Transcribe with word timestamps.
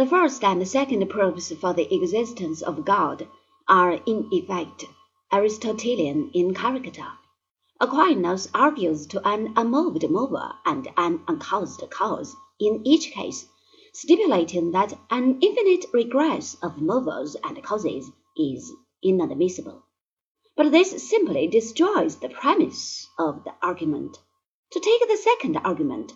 The 0.00 0.06
first 0.06 0.42
and 0.42 0.66
second 0.66 1.06
proofs 1.10 1.52
for 1.52 1.74
the 1.74 1.94
existence 1.94 2.62
of 2.62 2.86
God 2.86 3.28
are 3.68 4.00
in 4.06 4.30
effect 4.32 4.86
Aristotelian 5.30 6.30
in 6.32 6.54
character. 6.54 7.06
Aquinas 7.78 8.48
argues 8.54 9.06
to 9.08 9.28
an 9.28 9.52
unmoved 9.56 10.08
mover 10.08 10.54
and 10.64 10.88
an 10.96 11.20
uncaused 11.28 11.82
cause 11.90 12.34
in 12.58 12.80
each 12.86 13.10
case, 13.10 13.46
stipulating 13.92 14.70
that 14.70 14.98
an 15.10 15.38
infinite 15.42 15.84
regress 15.92 16.56
of 16.62 16.80
movers 16.80 17.36
and 17.44 17.62
causes 17.62 18.10
is 18.38 18.72
inadmissible. 19.02 19.82
But 20.56 20.72
this 20.72 21.10
simply 21.10 21.46
destroys 21.46 22.16
the 22.16 22.30
premise 22.30 23.06
of 23.18 23.44
the 23.44 23.52
argument. 23.60 24.16
To 24.72 24.80
take 24.80 25.06
the 25.06 25.18
second 25.18 25.58
argument, 25.58 26.14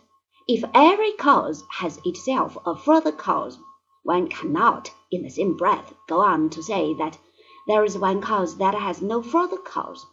if 0.48 0.64
every 0.72 1.12
cause 1.12 1.62
has 1.70 2.00
itself 2.06 2.56
a 2.64 2.74
further 2.74 3.12
cause, 3.12 3.58
one 4.04 4.28
cannot 4.28 4.90
in 5.10 5.22
the 5.22 5.30
same 5.30 5.56
breath 5.56 5.94
go 6.06 6.20
on 6.20 6.50
to 6.50 6.62
say 6.62 6.92
that 6.92 7.18
there 7.66 7.82
is 7.84 7.96
one 7.96 8.20
cause 8.20 8.58
that 8.58 8.74
has 8.74 9.00
no 9.00 9.22
further 9.22 9.56
cause. 9.56 10.04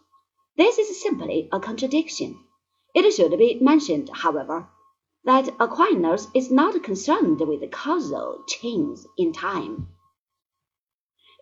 This 0.55 0.77
is 0.77 1.02
simply 1.02 1.50
a 1.52 1.59
contradiction. 1.59 2.40
It 2.95 3.12
should 3.12 3.38
be 3.38 3.59
mentioned, 3.59 4.09
however, 4.14 4.70
that 5.26 5.54
Aquinas 5.59 6.30
is 6.34 6.50
not 6.50 6.81
concerned 6.84 7.41
with 7.41 7.70
causal 7.70 8.45
chains 8.48 9.05
in 9.17 9.34
time. 9.34 9.90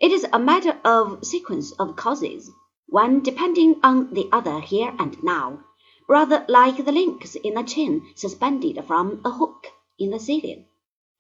It 0.02 0.12
is 0.12 0.26
a 0.34 0.40
matter 0.40 0.80
of 0.84 1.24
sequence 1.24 1.72
of 1.74 1.96
causes, 1.96 2.50
one 2.88 3.22
depending 3.22 3.80
on 3.84 4.14
the 4.16 4.28
other 4.32 4.60
here 4.60 4.92
and 4.98 5.22
now, 5.24 5.60
rather 6.08 6.46
like 6.48 6.84
the 6.84 6.92
links 6.92 7.36
in 7.36 7.58
a 7.58 7.64
chain 7.64 8.12
suspended 8.16 8.84
from 8.86 9.22
a 9.24 9.30
hook 9.30 9.68
in 10.00 10.10
the 10.10 10.20
ceiling. 10.20 10.66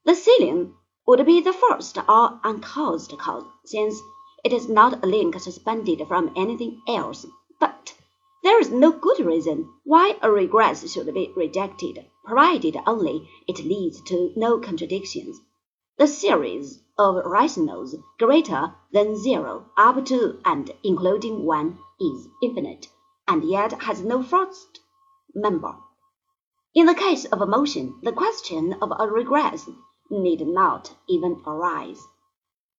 The 0.05 0.16
ceiling 0.16 0.73
would 1.09 1.25
be 1.25 1.41
the 1.41 1.51
first 1.51 1.97
or 2.07 2.39
uncaused 2.43 3.17
cause, 3.17 3.43
since 3.65 3.99
it 4.43 4.53
is 4.53 4.69
not 4.69 5.03
a 5.03 5.07
link 5.07 5.39
suspended 5.39 6.07
from 6.07 6.31
anything 6.35 6.79
else. 6.88 7.25
But 7.59 7.95
there 8.43 8.59
is 8.59 8.69
no 8.69 8.91
good 8.91 9.19
reason 9.19 9.73
why 9.83 10.19
a 10.21 10.29
regress 10.29 10.88
should 10.93 11.11
be 11.11 11.33
rejected, 11.35 12.05
provided 12.23 12.77
only 12.85 13.27
it 13.47 13.66
leads 13.66 14.03
to 14.03 14.31
no 14.35 14.59
contradictions. 14.59 15.41
The 15.97 16.05
series 16.05 16.79
of 16.95 17.25
rationals 17.25 17.95
greater 18.19 18.75
than 18.94 19.17
zero 19.17 19.66
up 19.75 20.05
to 20.05 20.39
and 20.45 20.69
including 20.83 21.44
one 21.44 21.79
is 21.99 22.27
infinite, 22.44 22.88
and 23.27 23.44
yet 23.44 23.81
has 23.81 24.03
no 24.03 24.21
first 24.21 24.79
member. 25.33 25.75
In 26.75 26.85
the 26.85 26.94
case 26.94 27.25
of 27.25 27.41
a 27.41 27.47
motion, 27.47 27.95
the 28.03 28.11
question 28.11 28.73
of 28.79 28.91
a 28.95 29.07
regress 29.07 29.67
need 30.09 30.47
not 30.47 30.95
even 31.07 31.41
arise. 31.45 32.02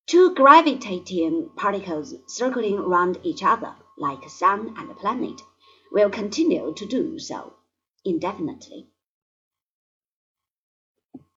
Two 0.07 0.35
gravitating 0.35 1.51
particles 1.57 2.15
circling 2.27 2.77
round 2.77 3.19
each 3.23 3.43
other, 3.43 3.77
like 3.97 4.29
sun 4.29 4.75
and 4.77 4.97
planet, 4.97 5.41
will 5.93 6.11
continue 6.11 6.75
to 6.75 6.87
do 6.87 7.19
so 7.19 7.55
indefinitely. 8.05 8.89